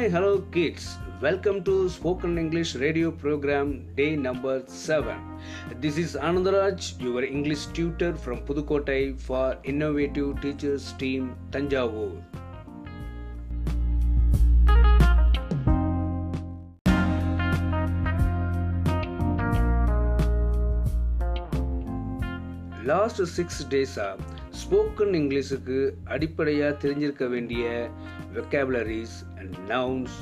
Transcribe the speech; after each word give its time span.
Hi, 0.00 0.08
hello 0.08 0.40
kids. 0.52 0.96
Welcome 1.20 1.62
to 1.64 1.86
Spoken 1.90 2.38
English 2.38 2.74
Radio 2.74 3.10
Program 3.10 3.84
day 3.96 4.16
number 4.16 4.62
7. 4.66 5.14
This 5.78 5.98
is 5.98 6.14
Anandaraj, 6.14 6.98
your 7.02 7.22
English 7.22 7.66
tutor 7.66 8.14
from 8.14 8.38
Pudukottai 8.46 9.20
for 9.20 9.58
Innovative 9.64 10.40
Teachers 10.40 10.94
Team 10.94 11.36
Tanjavur. 11.50 12.22
Last 22.86 23.26
6 23.26 23.64
days 23.64 23.98
are 23.98 24.16
spoken 24.60 25.14
இங்கிலீஷுக்கு 25.20 25.90
அடிப்படையாக 26.04 26.88
தெரிஞ்சிருக்க 26.88 27.28
வேண்டிய 27.28 27.90
vocabularies 28.34 29.16
and 29.36 29.54
nouns 29.68 30.16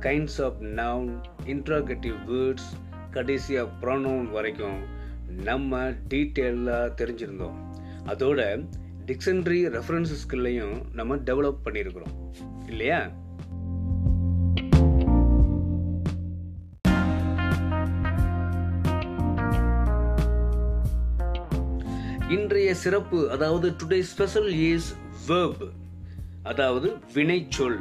kinds 0.00 0.40
of 0.44 0.60
noun 0.60 1.10
interrogative 1.46 2.18
words 2.28 2.68
கடைசியாக 3.10 3.70
pronoun 3.80 4.30
வரைக்கும் 4.30 4.80
நம்ம 5.44 5.90
டீட்டெயிலாக 6.08 6.92
தெரிஞ்சிருந்தோம். 6.96 7.58
அதோட 8.06 8.40
dictionary 9.06 9.60
reference 9.76 10.12
ஸ்கில்லையும் 10.22 10.82
நம்ம 10.92 11.16
develop 11.16 11.64
பண்ணியிருக்கிறோம் 11.64 12.14
இல்லையா? 12.66 13.10
இன்றைய 22.30 22.74
சிறப்பு 22.74 23.30
அதாவது 23.30 23.70
டுடே 23.70 24.00
ஸ்பெஷல் 24.00 24.52
இஸ் 24.52 24.96
வேர்ப் 25.28 25.72
அதாவது 26.42 26.96
வினைச்சொல். 27.14 27.78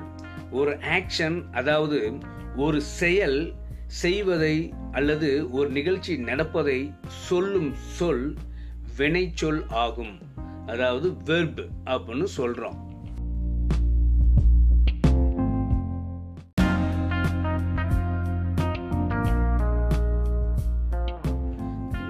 ஒரு 0.52 0.72
ஆக்ஷன் 0.72 1.52
அதாவது 1.52 2.14
ஒரு 2.56 2.82
செயல் 2.82 3.54
செய்வதை 3.86 4.74
அல்லது 4.92 5.52
ஒரு 5.52 5.70
நிகழ்ச்சி 5.70 6.18
நடப்பதை 6.18 6.94
சொல்லும் 7.08 7.74
சொல் 7.74 8.36
வினைச்சொல் 8.98 9.70
ஆகும். 9.70 10.20
அதாவது 10.66 11.14
வெர்ப் 11.24 11.60
அப்படின்னு 11.86 12.24
சொல்கிறோம் 12.24 12.89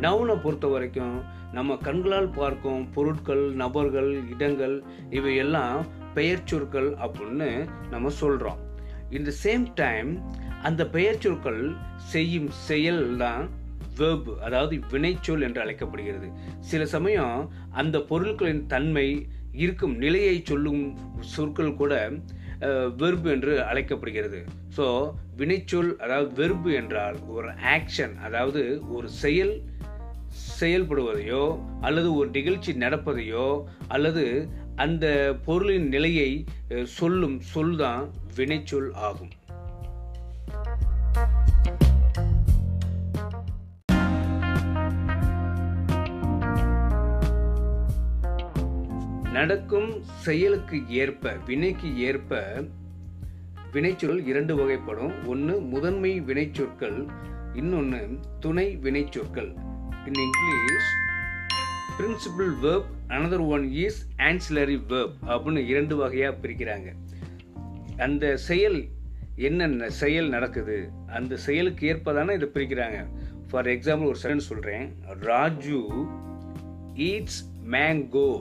நவுனை 0.04 0.36
பொறுத்த 0.44 0.68
வரைக்கும் 0.68 1.16
நம்ம 1.58 1.78
கண்களால் 1.88 2.36
பார்க்கும் 2.40 2.84
பொருட்கள் 2.96 3.44
நபர்கள் 3.62 4.12
இடங்கள் 4.34 4.76
இவையெல்லாம் 5.18 5.80
பெயர் 6.14 6.48
சொற்கள் 6.52 6.90
அப்படின்னு 7.06 7.50
நம்ம 7.90 8.12
சொல்கிறோம் 8.22 8.60
இந்த 9.18 9.30
சேம் 9.44 9.66
டைம் 9.82 10.10
அந்த 10.68 10.82
பெயர் 10.96 11.22
சொற்கள் 11.24 11.62
செய்யும் 12.12 12.50
செயல் 12.68 13.04
தான் 13.24 13.46
வேர்பு 14.00 14.34
அதாவது 14.48 14.76
வினைச்சொல் 14.92 15.46
என்று 15.48 15.60
அழைக்கப்படுகிறது. 15.64 16.28
சில 16.70 16.82
சமயம் 16.96 17.38
அந்த 17.82 17.98
பொருட்களின் 18.10 18.64
தன்மை 18.74 19.08
இருக்கும் 19.64 19.96
நிலையை 20.04 20.36
சொல்லும் 20.50 20.84
சொற்கள் 21.34 21.78
கூட 21.82 21.94
வெர்பு 23.02 23.28
என்று 23.36 23.54
அழைக்கப்படுகிறது. 23.70 24.40
ஸோ 24.78 24.86
வினைச்சொல் 25.40 25.92
அதாவது 26.04 26.30
வெர்பு 26.40 26.72
என்றால் 26.82 27.18
ஒரு 27.36 27.50
ஆக்ஷன் 27.76 28.16
அதாவது 28.28 28.64
ஒரு 28.96 29.08
செயல் 29.24 29.54
செயல்படுவதையோ 30.60 31.44
அல்லது 31.82 32.10
ஒரு 32.16 32.30
நிகழ்ச்சி 32.30 32.72
நடப்பதையோ 32.74 33.48
அல்லது 33.88 34.26
அந்த 34.76 35.06
பொருளின் 35.46 35.88
நிலையை 35.88 36.46
சொல்லும் 36.84 37.40
சொல் 37.40 37.78
தான் 37.78 38.04
வினைச்சொல் 38.36 38.92
ஆகும். 39.08 39.34
நடக்கும் 49.38 49.90
செயலுக்கு 50.04 50.78
ஏற்ப 51.02 51.34
வினைக்கு 51.48 51.90
ஏற்ப 52.08 52.42
வினைச்சொல் 53.74 54.22
இரண்டு 54.26 54.54
வகைப்படும். 54.60 55.14
ஒன்று 55.26 55.56
முதன்மை 55.74 56.22
வினைச்சொற்கள் 56.22 57.00
இன்னொன்று 57.54 58.02
துணை 58.40 58.68
வினைச்சொற்கள். 58.78 59.52
In 60.10 60.16
English 60.26 60.90
principal 61.98 62.54
verb 62.64 62.88
another 63.08 63.48
one 63.48 63.66
is 63.72 63.98
ancillary 64.18 64.78
verb 64.92 65.16
அப்படின்னு 65.28 65.62
இரண்டு 65.66 65.96
வகையாக 65.96 66.38
பிரிக்கிறாங்க. 66.42 66.90
அந்த 67.98 68.38
செயல் 68.38 68.86
என்னென்ன 69.36 69.90
செயல் 69.90 70.30
நடக்குது 70.30 70.78
அந்த 71.08 71.38
செயலுக்கு 71.38 71.88
ஏற்பதானே 71.88 72.34
இதை 72.34 72.50
பிரிக்கிறாங்க. 72.54 73.00
ஃபார் 73.50 73.66
எக்ஸாம்பிள் 73.66 74.10
ஒரு 74.12 74.20
செகண்ட் 74.24 74.48
சொல்கிறேன் 74.50 74.86
ராஜு 75.20 75.82
ஈட்ஸ் 77.10 77.42
மேங்கோ 77.72 78.32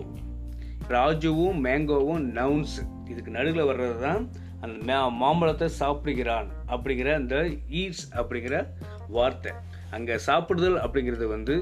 ராஜுவும் 0.88 1.60
மேங்கோவும் 1.68 2.24
நவுன்ஸ் 2.38 2.76
இதுக்கு 3.08 3.30
நடுவில் 3.30 3.68
வர்றது 3.70 4.00
தான் 4.00 4.22
அந்த 4.60 5.00
மாம்பழத்தை 5.22 5.68
சாப்பிடுகிறான் 5.68 6.48
அப்படிங்கிற 6.68 7.14
அந்த 7.14 7.36
ஈட்ஸ் 7.82 8.06
அப்படிங்கிற 8.12 8.66
வார்த்தை. 9.08 9.52
அங்கே 9.90 10.16
சாப்பிடுதல் 10.26 10.78
அப்படிங்கிறது 10.84 11.26
வந்து 11.26 11.54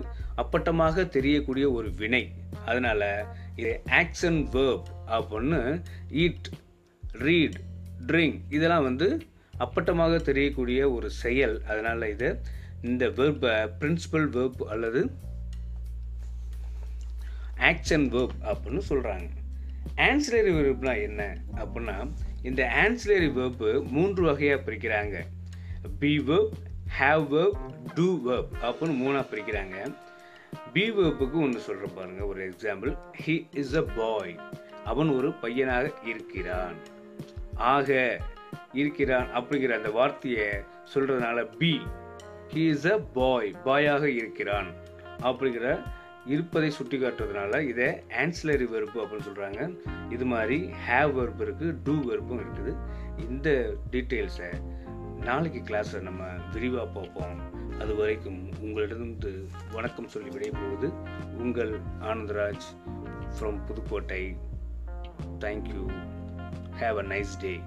அப்பட்டமாக 0.43 1.05
தெரியக்கூடிய 1.09 1.67
ஒரு 1.71 1.89
வினை. 2.01 2.25
அதனால் 2.65 3.09
இது 3.61 3.73
ஆக்ஷன் 4.01 4.41
வேர்ப் 4.57 4.89
அப்படின்னு 5.17 5.61
ஈட் 6.25 6.49
ரீட் 7.27 7.59
ட்ரிங்க் 8.07 8.39
இதெல்லாம் 8.57 8.87
வந்து 8.89 9.09
அப்பட்டமாக 9.65 10.17
தெரியக்கூடிய 10.23 10.81
ஒரு 10.97 11.11
செயல். 11.23 11.57
அதனால் 11.71 12.11
இது 12.15 12.29
இந்த 12.83 13.05
வேர்பை 13.19 13.55
பிரின்சிபல் 13.81 14.29
வேர்ப் 14.37 14.63
அல்லது 14.75 15.01
ஆக்ஷன் 17.71 18.07
வேர்ப் 18.15 18.37
அப்படின்னு 18.51 18.83
சொல்கிறாங்க 18.93 19.29
ஆன்சிலரி 20.07 20.51
வேர்ப்னா 20.59 20.95
என்ன 21.09 21.23
அப்படின்னா 21.63 21.97
இந்த 22.43 22.63
ஆன்சிலரி 22.83 23.29
வேர்ப்பு 23.33 23.69
மூன்று 23.95 24.23
வகையாக 24.23 24.65
பிரிக்கிறாங்க. 24.67 25.17
Be 26.01 26.13
verb 26.29 26.57
have 26.99 27.25
verb 27.35 27.57
do 27.95 28.07
verb 28.27 28.53
அப்படின்னு 28.67 28.95
மூணாக 29.01 29.25
பிரிக்கிறாங்க. 29.31 29.77
பி 30.73 30.85
வேர்ப்புக்கு 30.91 31.39
ஒன்று 31.47 31.61
சொல்கிற 31.61 31.87
பாருங்க 31.95 32.27
ஒரு 32.27 32.41
example 32.51 32.93
he 33.25 33.35
is 33.61 33.75
a 33.75 33.83
boy 33.97 34.35
அவன் 34.85 35.11
ஒரு 35.17 35.33
பையனாக 35.33 35.93
இருக்கிறான். 36.13 36.77
ஆக 37.73 38.21
இருக்கிறான் 38.73 39.29
அப்படிங்கிற 39.35 39.75
அந்த 39.77 39.91
வார்த்தையை 39.91 40.47
சொல்கிறதுனால 40.95 41.45
be 41.59 41.73
he 42.53 42.63
is 42.75 42.87
a 42.87 42.99
boy 43.19 43.51
பாயாக 43.65 44.05
இருக்கிறான் 44.21 44.71
அப்படிங்கிற 45.23 45.83
இருப்பதை 46.27 46.71
சுட்டி 46.71 46.97
காட்டுறதுனால 46.99 47.61
இதை 47.69 47.89
ஆன்சிலரி 48.23 48.69
வெறுப்பு 48.69 48.99
அப்படின்னு 49.03 49.29
சொல்கிறாங்க 49.29 49.61
இது 50.13 50.25
மாதிரி 50.25 50.59
ஹேவ் 50.89 51.13
வெறுப்பு 51.13 51.45
இருக்குது 51.45 51.75
டூ 51.85 51.95
வெறுப்பும் 52.05 52.43
இருக்குது. 52.45 52.73
இந்த 53.29 53.49
டீட்டெயில்ஸை 53.91 54.51
நாளைக்கு 55.27 55.61
கிளாஸை 55.61 56.01
நம்ம 56.01 56.25
விரிவாக 56.53 56.87
பார்ப்போம். 56.87 57.39
அது 57.81 57.95
வரைக்கும் 57.95 58.49
உங்களிடமிருந்து 58.61 59.49
வணக்கம் 59.73 60.09
சொல்லி 60.09 60.29
விடைபெறுவது 60.29 60.89
உங்கள் 61.39 61.81
Anandraj 62.01 62.67
from 63.39 63.65
Pudukkottai. 63.65 64.37
Thank you 65.41 65.83
have 66.81 66.99
a 66.99 67.03
nice 67.03 67.35
day 67.41 67.61